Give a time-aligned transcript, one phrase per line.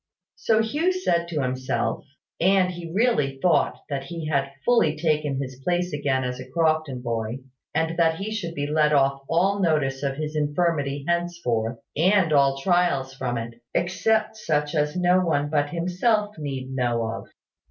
[0.35, 2.03] So Hugh said to himself;
[2.39, 7.03] and he really thought that he had fully taken his place again as a Crofton
[7.03, 7.41] boy,
[7.75, 12.57] and that he should be let off all notice of his infirmity henceforth, and all
[12.59, 17.27] trials from it, except such as no one but himself need know of.